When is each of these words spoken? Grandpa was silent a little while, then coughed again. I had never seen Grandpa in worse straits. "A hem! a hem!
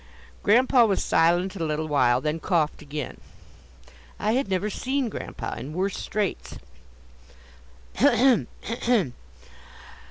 Grandpa 0.41 0.83
was 0.85 1.03
silent 1.03 1.55
a 1.55 1.63
little 1.63 1.87
while, 1.87 2.21
then 2.21 2.39
coughed 2.39 2.81
again. 2.81 3.17
I 4.17 4.31
had 4.31 4.47
never 4.47 4.67
seen 4.67 5.09
Grandpa 5.09 5.53
in 5.53 5.73
worse 5.73 5.95
straits. 5.99 6.57
"A 8.01 8.15
hem! 8.17 8.47
a 8.67 8.75
hem! 8.77 9.13